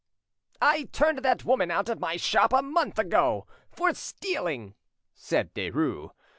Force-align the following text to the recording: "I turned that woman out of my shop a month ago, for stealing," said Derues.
"I 0.59 0.85
turned 0.85 1.19
that 1.19 1.45
woman 1.45 1.69
out 1.69 1.87
of 1.87 1.99
my 1.99 2.17
shop 2.17 2.53
a 2.53 2.63
month 2.63 2.97
ago, 2.97 3.45
for 3.69 3.93
stealing," 3.93 4.73
said 5.13 5.53
Derues. 5.53 6.09